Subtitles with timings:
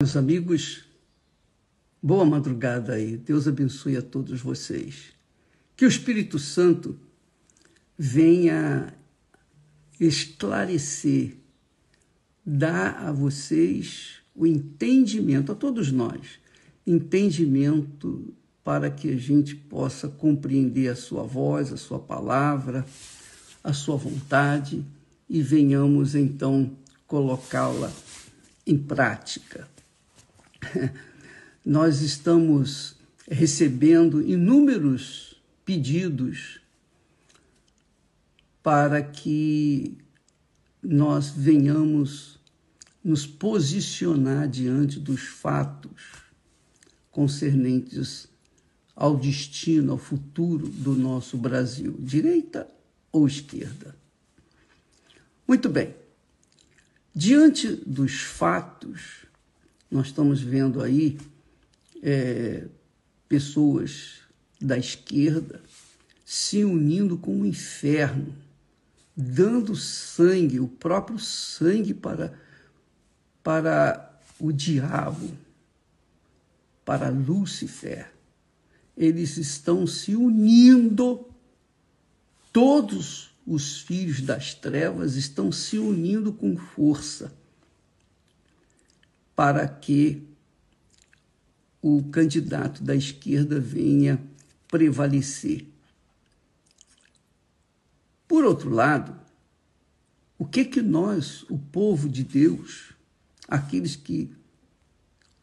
[0.00, 0.84] Meus amigos,
[2.00, 3.16] boa madrugada aí.
[3.16, 5.06] Deus abençoe a todos vocês.
[5.76, 6.96] Que o Espírito Santo
[7.98, 8.94] venha
[9.98, 11.34] esclarecer,
[12.46, 16.38] dar a vocês o entendimento, a todos nós,
[16.86, 22.86] entendimento para que a gente possa compreender a sua voz, a sua palavra,
[23.64, 24.86] a sua vontade
[25.28, 26.70] e venhamos então
[27.04, 27.92] colocá-la
[28.64, 29.66] em prática.
[31.64, 32.96] nós estamos
[33.30, 36.60] recebendo inúmeros pedidos
[38.62, 39.98] para que
[40.82, 42.38] nós venhamos
[43.02, 46.28] nos posicionar diante dos fatos
[47.10, 48.28] concernentes
[48.94, 52.68] ao destino, ao futuro do nosso Brasil, direita
[53.12, 53.96] ou esquerda.
[55.46, 55.94] Muito bem.
[57.14, 59.27] Diante dos fatos
[59.90, 61.18] nós estamos vendo aí
[62.02, 62.66] é,
[63.28, 64.20] pessoas
[64.60, 65.60] da esquerda
[66.24, 68.34] se unindo com o inferno,
[69.16, 72.38] dando sangue, o próprio sangue para,
[73.42, 75.30] para o diabo,
[76.84, 78.12] para Lúcifer.
[78.94, 81.26] Eles estão se unindo,
[82.52, 87.32] todos os filhos das trevas estão se unindo com força
[89.38, 90.26] para que
[91.80, 94.20] o candidato da esquerda venha
[94.66, 95.64] prevalecer.
[98.26, 99.16] Por outro lado,
[100.36, 102.94] o que que nós, o povo de Deus,
[103.46, 104.28] aqueles que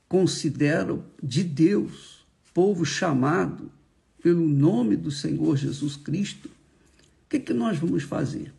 [0.10, 3.72] consideram de Deus, povo chamado
[4.22, 8.54] pelo nome do Senhor Jesus Cristo, o que que nós vamos fazer?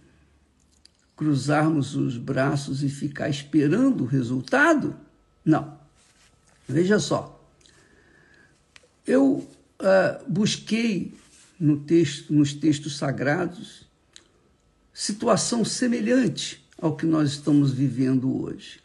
[1.15, 5.05] Cruzarmos os braços e ficar esperando o resultado?
[5.47, 5.79] Não.
[6.69, 7.41] Veja só.
[9.07, 9.49] Eu
[9.81, 11.15] uh, busquei
[11.59, 13.87] no texto, nos textos sagrados
[14.93, 18.81] situação semelhante ao que nós estamos vivendo hoje.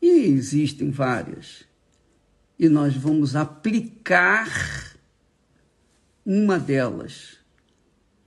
[0.00, 1.64] E existem várias.
[2.58, 4.96] E nós vamos aplicar
[6.26, 7.38] uma delas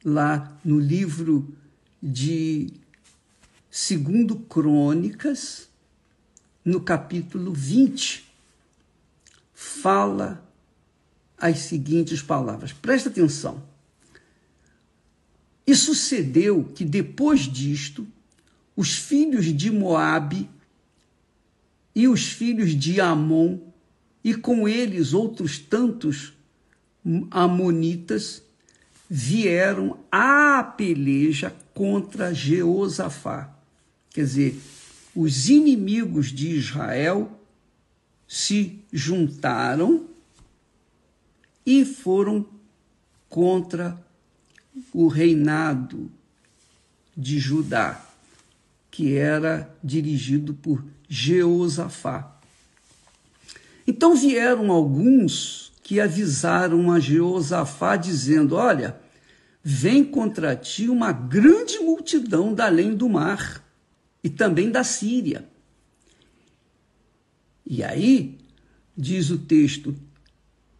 [0.03, 1.53] lá no livro
[2.01, 2.73] de
[3.69, 5.67] Segundo Crônicas,
[6.65, 8.25] no capítulo 20,
[9.53, 10.43] fala
[11.37, 12.73] as seguintes palavras.
[12.73, 13.63] Presta atenção.
[15.67, 18.07] E sucedeu que depois disto,
[18.75, 20.49] os filhos de Moabe
[21.93, 23.59] e os filhos de Amon,
[24.23, 26.33] e com eles outros tantos
[27.29, 28.41] amonitas,
[29.07, 33.55] vieram à peleja contra Jeosafá.
[34.09, 34.61] Quer dizer,
[35.15, 37.31] os inimigos de Israel
[38.27, 40.05] se juntaram
[41.65, 42.45] e foram
[43.29, 43.97] contra
[44.93, 46.11] o reinado
[47.15, 48.05] de Judá,
[48.91, 52.39] que era dirigido por Jeosafá.
[53.87, 58.99] Então vieram alguns que avisaram a Jeosafá, dizendo: Olha,
[59.63, 63.64] vem contra ti uma grande multidão da além do mar
[64.25, 65.47] e também da Síria.
[67.63, 68.39] E aí,
[68.97, 69.95] diz o texto,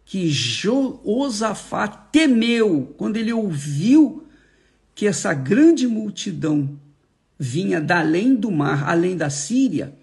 [0.04, 4.26] que Josafá temeu quando ele ouviu
[4.96, 6.76] que essa grande multidão
[7.38, 9.96] vinha da além do mar, além da Síria,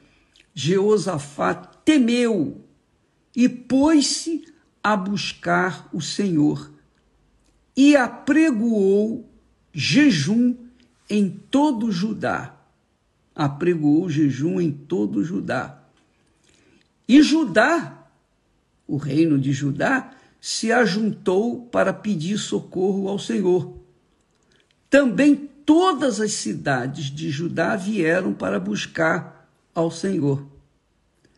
[0.56, 2.62] Jeosafá temeu
[3.36, 4.46] e pôs-se
[4.82, 6.72] a buscar o Senhor
[7.76, 9.30] e apregoou
[9.74, 10.56] jejum
[11.10, 12.63] em todo Judá
[13.36, 15.84] apregoou jejum em todo Judá.
[17.08, 18.08] E Judá,
[18.88, 23.78] o reino de Judá, se ajuntou para pedir socorro ao Senhor.
[24.90, 30.46] Também todas as cidades de Judá vieram para buscar ao Senhor.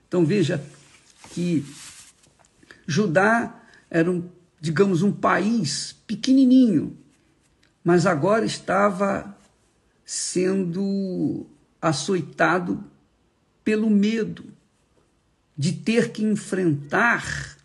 [0.07, 0.63] Então veja
[1.31, 1.65] que
[2.87, 4.27] Judá era um,
[4.59, 6.97] digamos, um país pequenininho,
[7.83, 9.35] mas agora estava
[10.05, 11.45] sendo
[11.85, 12.83] açoitado
[13.63, 14.43] pelo medo
[15.55, 17.57] de ter que enfrentar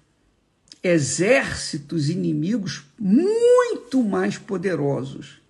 [0.83, 5.41] exércitos inimigos muito mais poderosos.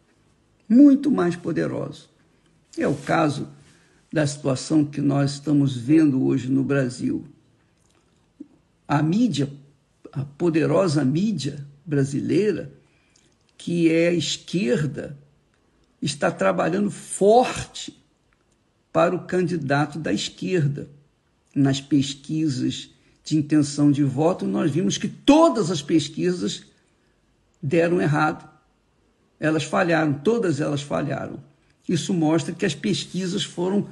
[0.69, 2.09] Muito mais poderosos.
[2.79, 3.49] É o caso
[4.13, 7.25] da situação que nós estamos vendo hoje no Brasil.
[8.87, 9.53] A mídia,
[10.13, 12.73] a poderosa mídia brasileira,
[13.59, 15.19] que é a esquerda,
[16.01, 18.00] está trabalhando forte
[18.93, 20.89] para o candidato da esquerda.
[21.53, 22.91] nas pesquisas
[23.25, 26.65] de intenção de voto, nós vimos que todas as pesquisas
[27.61, 28.49] deram errado.
[29.39, 31.43] Elas falharam, todas elas falharam.
[31.89, 33.89] Isso mostra que as pesquisas foram,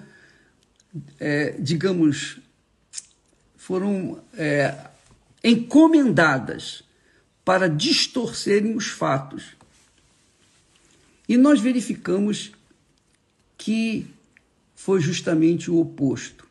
[1.19, 2.39] é, digamos,
[3.57, 4.87] foram é,
[5.43, 6.85] encomendadas
[7.45, 9.57] para distorcerem os fatos.
[11.29, 12.53] E nós verificamos
[13.57, 14.07] que
[14.79, 16.47] foi justamente o oposto.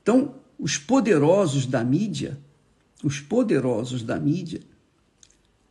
[0.00, 2.38] Então, os poderosos da mídia,
[3.02, 4.60] os poderosos da mídia,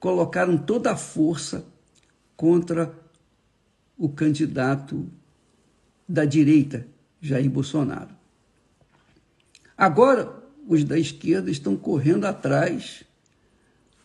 [0.01, 1.65] colocaram toda a força
[2.35, 2.93] contra
[3.97, 5.09] o candidato
[6.07, 6.85] da direita,
[7.21, 8.13] Jair Bolsonaro.
[9.77, 13.05] Agora, os da esquerda estão correndo atrás,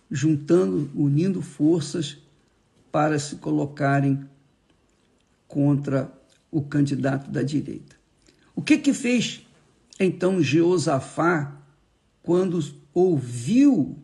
[0.08, 2.16] juntando, unindo forças
[2.92, 4.24] para se colocarem
[5.48, 6.16] contra
[6.56, 7.96] o candidato da direita.
[8.54, 9.42] O que que fez
[10.00, 11.60] então Jeosafá
[12.22, 12.58] quando
[12.94, 13.98] ouviu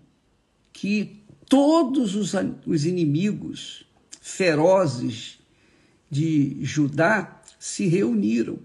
[0.71, 2.35] que todos os,
[2.67, 3.87] os inimigos
[4.21, 5.39] ferozes
[6.11, 8.59] de Judá se reuniram?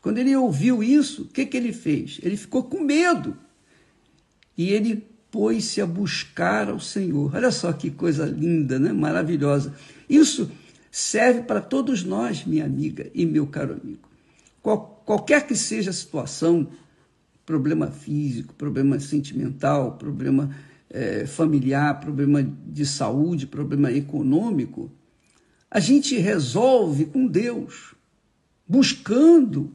[0.00, 2.18] Quando ele ouviu isso, o que, que ele fez?
[2.22, 3.36] Ele ficou com medo
[4.56, 7.34] e ele pôs-se a buscar ao Senhor.
[7.34, 8.90] Olha só que coisa linda, né?
[8.90, 9.74] maravilhosa.
[10.08, 10.50] Isso
[10.94, 14.08] serve para todos nós, minha amiga e meu caro amigo.
[14.62, 16.68] Qual, qualquer que seja a situação,
[17.44, 20.54] problema físico, problema sentimental, problema
[20.88, 24.88] é, familiar, problema de saúde, problema econômico,
[25.68, 27.96] a gente resolve com Deus,
[28.64, 29.72] buscando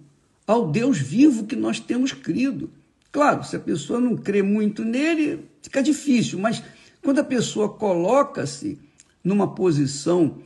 [0.47, 2.69] ao Deus vivo que nós temos crido.
[3.11, 6.63] Claro, se a pessoa não crê muito nele, fica difícil, mas
[7.03, 8.79] quando a pessoa coloca-se
[9.21, 10.37] numa posição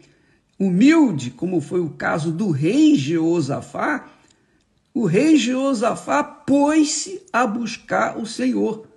[0.60, 4.10] humilde, como foi o caso do rei Jeosafá,
[4.94, 8.88] o rei Jeosafá pôs-se a buscar o Senhor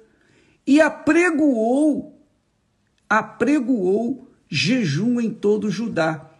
[0.66, 2.20] e apregoou,
[3.08, 6.30] apregoou jejum em todo Judá.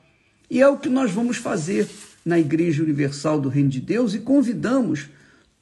[0.51, 1.89] E é o que nós vamos fazer
[2.25, 5.09] na Igreja Universal do Reino de Deus e convidamos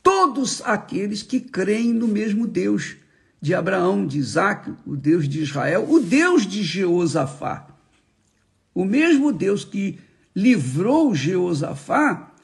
[0.02, 2.96] todos aqueles que creem no mesmo Deus
[3.40, 7.73] de Abraão, de Isaac, o Deus de Israel, o Deus de Jeosafá.
[8.74, 9.98] O mesmo Deus que
[10.34, 12.34] livrou Jeosafá,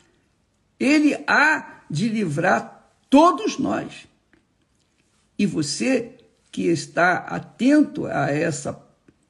[0.79, 4.06] ele há de livrar todos nós.
[5.38, 6.17] E você
[6.53, 8.81] que está atento a essa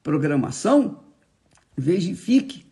[0.03, 1.03] programação,
[1.77, 2.67] verifique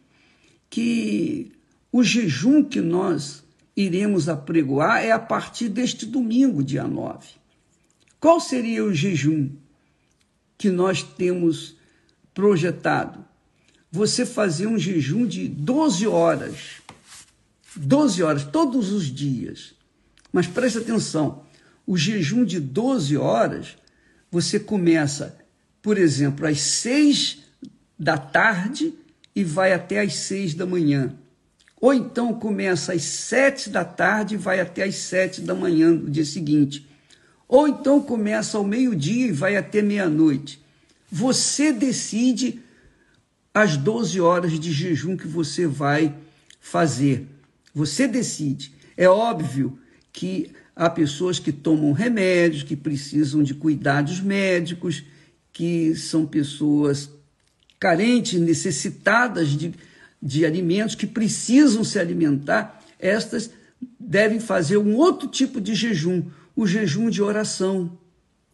[0.68, 1.52] que
[1.90, 3.42] o jejum que nós
[3.76, 7.28] iremos apregoar é a partir deste domingo, dia 9.
[8.20, 9.50] Qual seria o jejum
[10.56, 11.76] que nós temos
[12.34, 13.27] projetado?
[13.90, 16.82] Você fazer um jejum de 12 horas.
[17.76, 19.74] 12 horas, todos os dias.
[20.32, 21.42] Mas preste atenção:
[21.86, 23.76] o jejum de 12 horas,
[24.30, 25.38] você começa,
[25.80, 27.38] por exemplo, às 6
[27.98, 28.94] da tarde
[29.34, 31.14] e vai até às 6 da manhã.
[31.80, 36.10] Ou então começa às 7 da tarde e vai até às 7 da manhã do
[36.10, 36.86] dia seguinte.
[37.46, 40.60] Ou então começa ao meio-dia e vai até meia-noite.
[41.10, 42.60] Você decide
[43.60, 46.14] as 12 horas de jejum que você vai
[46.60, 47.26] fazer.
[47.74, 48.72] Você decide.
[48.96, 49.76] É óbvio
[50.12, 55.02] que há pessoas que tomam remédios, que precisam de cuidados médicos,
[55.52, 57.10] que são pessoas
[57.80, 59.74] carentes, necessitadas de,
[60.22, 62.80] de alimentos, que precisam se alimentar.
[62.96, 63.50] Estas
[63.98, 66.22] devem fazer um outro tipo de jejum,
[66.54, 67.98] o jejum de oração.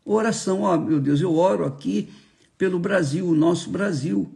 [0.02, 2.08] Oração, ó, meu Deus, eu oro aqui
[2.56, 4.34] pelo Brasil, o nosso Brasil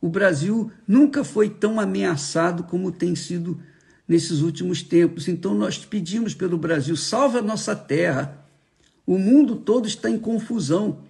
[0.00, 3.60] o Brasil nunca foi tão ameaçado como tem sido
[4.06, 5.28] nesses últimos tempos.
[5.28, 8.44] Então nós pedimos pelo Brasil, salve a nossa terra.
[9.06, 11.00] O mundo todo está em confusão.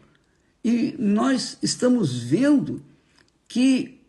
[0.64, 2.82] E nós estamos vendo
[3.48, 4.00] que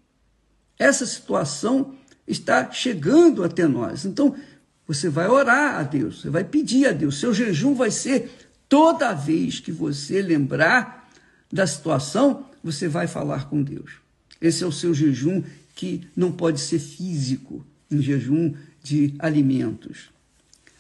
[0.78, 1.96] essa situação
[2.28, 4.06] está chegando até nós.
[4.06, 4.36] Então,
[4.88, 7.20] você vai orar a Deus, você vai pedir a Deus.
[7.20, 8.32] Seu jejum vai ser
[8.68, 11.10] toda vez que você lembrar
[11.52, 14.07] da situação, você vai falar com Deus.
[14.42, 15.44] Esse é o seu jejum
[15.76, 18.54] que não pode ser físico, um jejum
[18.84, 20.10] de alimentos.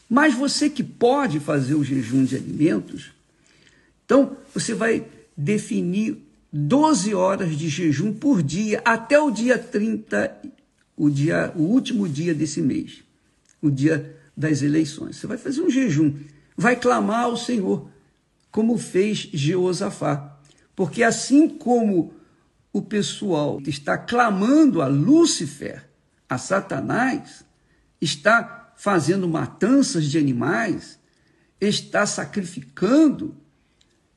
[0.09, 3.11] Mas você que pode fazer o jejum de alimentos,
[4.05, 6.17] então você vai definir
[6.51, 10.35] 12 horas de jejum por dia até o dia 30,
[10.95, 13.03] o, dia, o último dia desse mês,
[13.61, 15.17] o dia das eleições.
[15.17, 16.15] Você vai fazer um jejum,
[16.55, 17.89] vai clamar ao Senhor,
[18.49, 20.39] como fez Jeosafá.
[20.75, 22.13] Porque assim como
[22.77, 25.89] o pessoal está clamando a Lúcifer,
[26.29, 27.43] a Satanás,
[27.99, 30.99] está fazendo matanças de animais,
[31.59, 33.35] está sacrificando,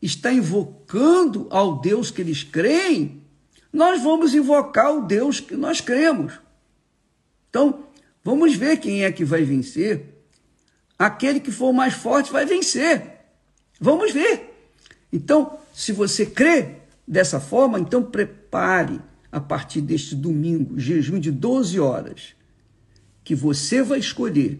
[0.03, 3.23] está invocando ao Deus que eles creem,
[3.73, 6.39] nós vamos invocar o Deus que nós cremos.
[7.49, 7.87] Então,
[8.23, 10.05] vamos ver quem é que vai vencer.
[10.99, 13.21] Aquele que for mais forte vai vencer.
[13.81, 14.55] Vamos ver.
[15.11, 16.77] Então, se você crê
[17.09, 22.35] dessa forma, então prepare a partir deste domingo, jejum de 12 horas,
[23.23, 24.59] que você vai escolher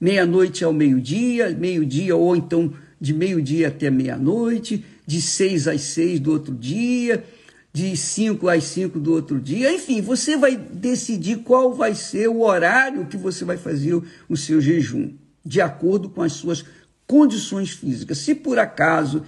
[0.00, 6.32] meia-noite ao meio-dia, meio-dia ou então de meio-dia até meia-noite, de seis às seis do
[6.32, 7.24] outro dia,
[7.72, 9.72] de cinco às cinco do outro dia.
[9.72, 14.60] Enfim, você vai decidir qual vai ser o horário que você vai fazer o seu
[14.60, 15.12] jejum,
[15.44, 16.64] de acordo com as suas
[17.06, 18.18] condições físicas.
[18.18, 19.22] Se por acaso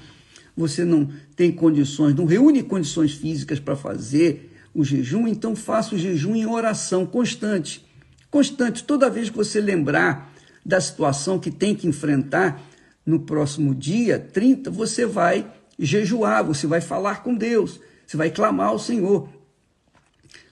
[0.57, 5.99] você não tem condições, não reúne condições físicas para fazer o jejum, então faça o
[5.99, 7.85] jejum em oração constante.
[8.31, 10.33] Constante, toda vez que você lembrar
[10.65, 12.63] da situação que tem que enfrentar
[13.05, 18.69] no próximo dia 30, você vai jejuar, você vai falar com Deus, você vai clamar
[18.69, 19.29] ao Senhor.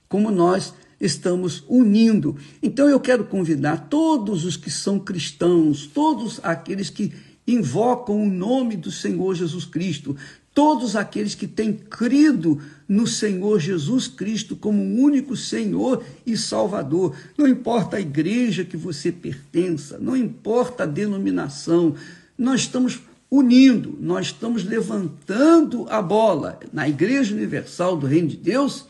[0.09, 2.37] Como nós estamos unindo.
[2.63, 7.13] Então eu quero convidar todos os que são cristãos, todos aqueles que
[7.49, 10.15] invocam o nome do Senhor Jesus Cristo,
[10.55, 17.17] todos aqueles que têm crido no Senhor Jesus Cristo como único Senhor e Salvador.
[17.37, 21.95] Não importa a igreja que você pertença, não importa a denominação,
[22.37, 23.01] nós estamos
[23.31, 28.87] unindo, nós estamos levantando a bola na Igreja Universal do Reino de Deus.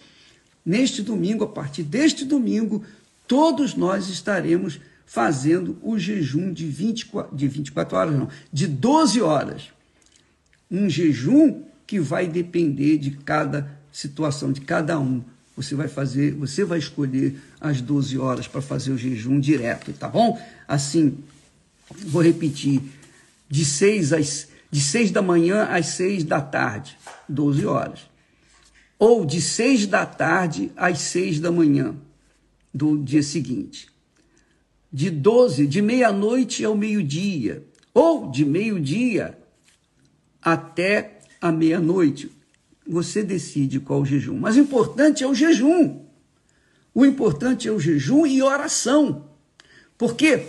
[0.64, 2.84] Neste domingo, a partir deste domingo,
[3.26, 9.72] todos nós estaremos fazendo o jejum de 24, de 24 horas, não, de 12 horas
[10.70, 15.24] um jejum que vai depender de cada situação, de cada um.
[15.56, 20.08] Você vai fazer, você vai escolher as 12 horas para fazer o jejum direto, tá
[20.08, 20.38] bom?
[20.68, 21.18] Assim,
[21.90, 22.82] vou repetir,
[23.48, 26.94] de 6 às de 6 da manhã às 6 da tarde,
[27.26, 28.00] 12 horas.
[28.98, 31.96] Ou de 6 da tarde às 6 da manhã
[32.74, 33.88] do dia seguinte.
[34.92, 39.38] De 12, de meia-noite ao meio-dia, ou de meio-dia
[40.42, 42.30] até a meia-noite.
[42.86, 44.38] Você decide qual jejum.
[44.38, 46.00] Mas o importante é o jejum.
[46.94, 49.28] O importante é o jejum e oração.
[49.96, 50.46] Porque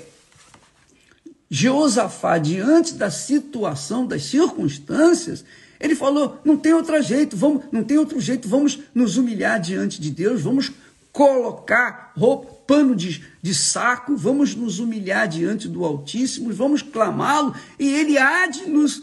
[1.49, 5.43] Jeosafá, diante da situação, das circunstâncias,
[5.79, 9.99] ele falou: não tem outro jeito, vamos, não tem outro jeito, vamos nos humilhar diante
[9.99, 10.71] de Deus, vamos
[11.11, 17.89] colocar roupa, pano de, de saco, vamos nos humilhar diante do Altíssimo, vamos clamá-lo, e
[17.95, 19.01] ele há de nos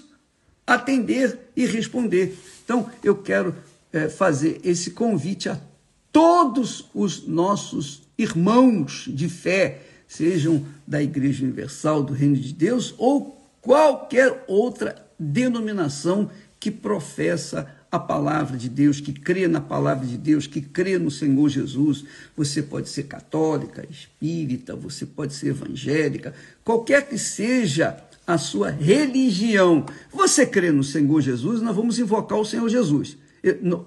[0.64, 2.38] atender e responder.
[2.64, 3.56] Então, eu quero
[3.92, 5.61] é, fazer esse convite a
[6.12, 13.37] todos os nossos irmãos de fé, sejam da Igreja Universal do Reino de Deus ou
[13.61, 16.30] qualquer outra denominação
[16.61, 21.10] que professa a palavra de Deus, que crê na palavra de Deus, que crê no
[21.10, 22.04] Senhor Jesus.
[22.36, 26.34] Você pode ser católica, espírita, você pode ser evangélica,
[26.64, 29.86] qualquer que seja a sua religião.
[30.12, 33.16] Você crê no Senhor Jesus, nós vamos invocar o Senhor Jesus.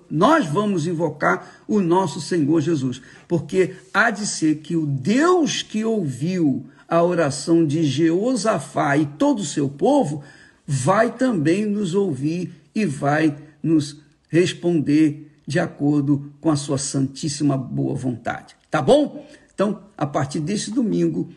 [0.09, 5.83] Nós vamos invocar o nosso Senhor Jesus, porque há de ser que o Deus que
[5.83, 10.23] ouviu a oração de Jeosafá e todo o seu povo
[10.65, 17.95] vai também nos ouvir e vai nos responder de acordo com a sua santíssima boa
[17.95, 18.55] vontade.
[18.69, 19.27] Tá bom?
[19.53, 21.33] Então, a partir desse domingo,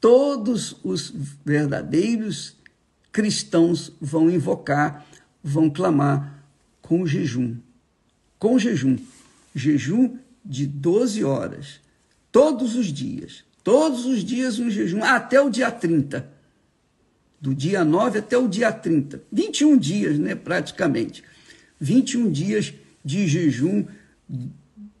[0.00, 1.12] todos os
[1.44, 2.56] verdadeiros
[3.12, 5.06] cristãos vão invocar,
[5.42, 6.42] vão clamar
[6.80, 7.56] com jejum.
[8.38, 8.96] Com jejum.
[9.54, 11.80] Jejum de 12 horas.
[12.32, 13.44] Todos os dias.
[13.62, 16.37] Todos os dias um jejum, até o dia 30.
[17.40, 19.22] Do dia 9 até o dia 30.
[19.30, 21.22] 21 dias, né, praticamente.
[21.80, 23.86] 21 dias de jejum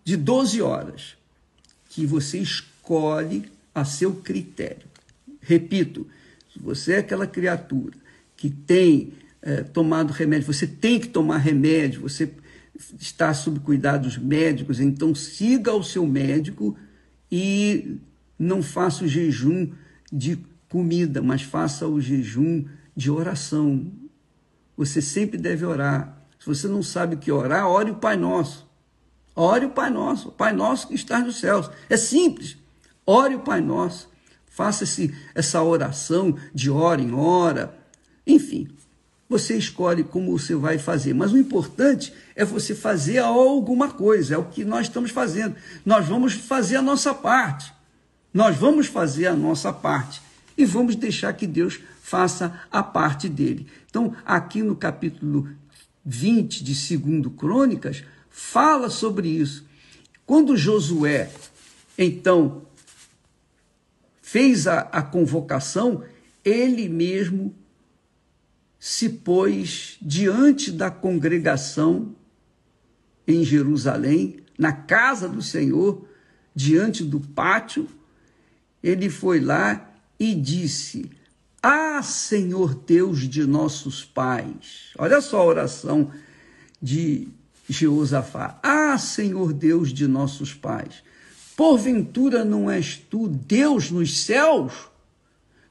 [0.04, 1.16] de 12 horas.
[1.88, 4.86] Que você escolhe a seu critério.
[5.40, 6.06] Repito,
[6.52, 7.96] se você é aquela criatura
[8.36, 12.30] que tem é, tomado remédio, você tem que tomar remédio, você
[12.98, 16.76] está sob cuidados médicos, então siga o seu médico
[17.30, 17.96] e
[18.38, 19.70] não faça o jejum
[20.12, 20.38] de
[20.68, 23.90] comida, mas faça o jejum de oração.
[24.76, 26.16] Você sempre deve orar.
[26.38, 28.68] Se você não sabe o que orar, ore o Pai Nosso.
[29.34, 31.70] Ore o Pai Nosso, o Pai Nosso que está nos céus.
[31.88, 32.56] É simples.
[33.06, 34.08] Ore o Pai Nosso.
[34.46, 37.76] Faça esse, essa oração de hora em hora.
[38.26, 38.68] Enfim,
[39.28, 41.14] você escolhe como você vai fazer.
[41.14, 44.34] Mas o importante é você fazer alguma coisa.
[44.34, 45.54] É o que nós estamos fazendo.
[45.84, 47.72] Nós vamos fazer a nossa parte.
[48.32, 50.20] Nós vamos fazer a nossa parte.
[50.58, 53.68] E vamos deixar que Deus faça a parte dele.
[53.88, 55.48] Então, aqui no capítulo
[56.04, 59.64] 20 de 2 Crônicas, fala sobre isso.
[60.26, 61.30] Quando Josué,
[61.96, 62.62] então,
[64.20, 66.02] fez a, a convocação,
[66.44, 67.54] ele mesmo
[68.80, 72.16] se pôs diante da congregação
[73.26, 76.04] em Jerusalém, na casa do Senhor,
[76.54, 77.86] diante do pátio,
[78.82, 79.87] ele foi lá
[80.18, 81.10] e disse:
[81.62, 84.92] Ah, Senhor Deus de nossos pais.
[84.98, 86.10] Olha só a oração
[86.80, 87.28] de
[87.68, 88.58] Jeosafá.
[88.62, 91.02] Ah, Senhor Deus de nossos pais.
[91.56, 94.88] Porventura não és tu Deus nos céus?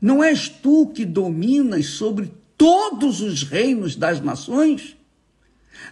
[0.02, 4.96] Não és tu que dominas sobre todos os reinos das nações?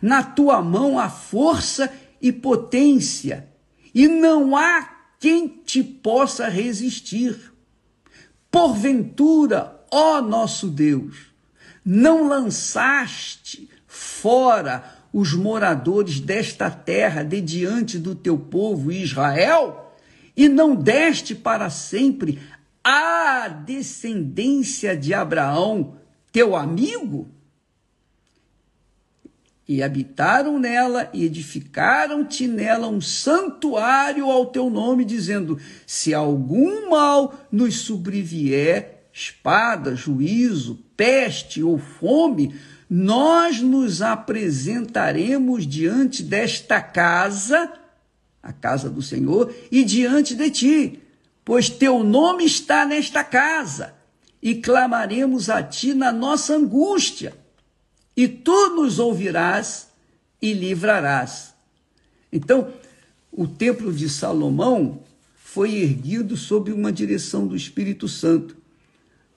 [0.02, 3.48] Na tua mão há força e potência,
[3.94, 7.55] e não há quem te possa resistir.
[8.56, 11.26] Porventura, ó nosso Deus,
[11.86, 19.94] não lançaste fora os moradores desta terra de diante do teu povo Israel,
[20.38, 22.40] e não deste para sempre
[22.82, 25.98] a descendência de Abraão,
[26.32, 27.28] teu amigo?
[29.68, 37.34] E habitaram nela e edificaram-te nela um santuário ao teu nome, dizendo: Se algum mal
[37.52, 42.54] nos sobrevier, espada, juízo, peste ou fome,
[42.88, 47.74] nós nos apresentaremos diante desta casa,
[48.44, 51.00] a casa do Senhor, e diante de ti,
[51.44, 53.96] pois teu nome está nesta casa,
[54.40, 57.45] e clamaremos a ti na nossa angústia
[58.16, 59.90] e tu nos ouvirás
[60.42, 61.54] e livrarás.
[62.32, 62.72] Então,
[63.32, 65.02] o templo de Salomão
[65.36, 68.56] foi erguido sob uma direção do Espírito Santo.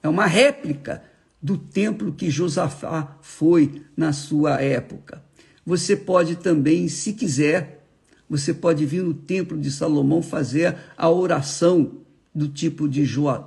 [0.03, 1.03] É uma réplica
[1.41, 5.23] do templo que Josafá foi na sua época.
[5.65, 7.85] Você pode também, se quiser,
[8.29, 11.99] você pode vir no templo de Salomão fazer a oração
[12.35, 13.05] do tipo de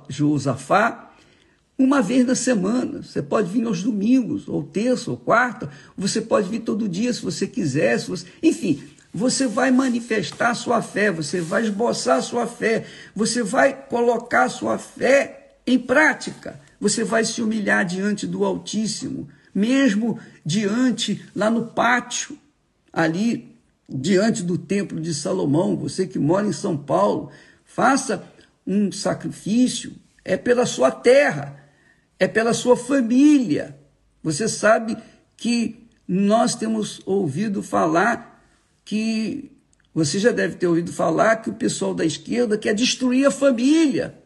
[0.08, 1.11] Josafá
[1.78, 3.02] uma vez na semana.
[3.02, 5.70] Você pode vir aos domingos, ou terça, ou quarta.
[5.96, 7.98] Você pode vir todo dia, se você quiser.
[7.98, 8.26] Se você...
[8.42, 8.82] Enfim,
[9.12, 15.56] você vai manifestar sua fé, você vai esboçar sua fé, você vai colocar sua fé
[15.66, 16.58] em prática.
[16.80, 22.36] Você vai se humilhar diante do Altíssimo, mesmo diante, lá no pátio,
[22.92, 23.54] ali,
[23.88, 25.76] diante do Templo de Salomão.
[25.76, 27.30] Você que mora em São Paulo,
[27.64, 28.24] faça
[28.66, 29.92] um sacrifício,
[30.24, 31.61] é pela sua terra
[32.22, 33.76] é pela sua família.
[34.22, 34.96] Você sabe
[35.36, 38.46] que nós temos ouvido falar
[38.84, 39.50] que
[39.92, 44.16] você já deve ter ouvido falar que o pessoal da esquerda quer destruir a família,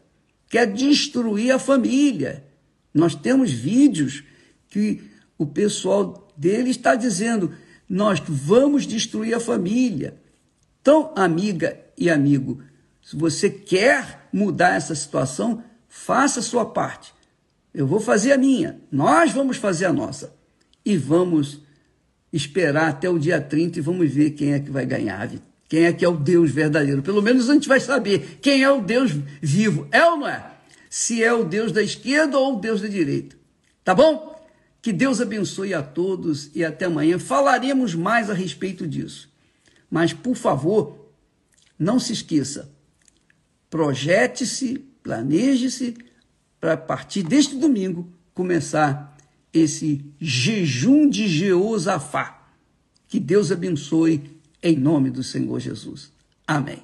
[0.47, 2.45] quer destruir a família.
[2.93, 4.23] Nós temos vídeos
[4.69, 5.01] que
[5.35, 7.51] o pessoal dele está dizendo:
[7.89, 10.21] nós vamos destruir a família.
[10.83, 12.61] Então, amiga e amigo,
[13.01, 17.16] se você quer mudar essa situação, faça a sua parte.
[17.77, 20.35] Eu vou fazer a minha, nós vamos fazer a nossa.
[20.83, 21.61] E vamos
[22.33, 25.29] esperar até o dia 30 e vamos ver quem é que vai ganhar,
[25.69, 27.03] quem é que é o Deus verdadeiro.
[27.03, 29.87] Pelo menos a gente vai saber quem é o Deus vivo.
[29.91, 30.53] É ou não é?
[30.89, 33.35] Se é o Deus da esquerda ou o Deus da direita.
[33.83, 34.43] Tá bom?
[34.81, 37.19] Que Deus abençoe a todos e até amanhã.
[37.19, 39.29] Falaremos mais a respeito disso.
[39.87, 41.11] Mas, por favor,
[41.77, 42.71] não se esqueça.
[43.69, 46.06] Projete-se, planeje-se
[46.59, 49.17] para partir deste domingo começar
[49.53, 52.47] esse jejum de Jeosafá.
[53.07, 56.11] Que Deus abençoe em nome do Senhor Jesus.
[56.45, 56.83] Amém.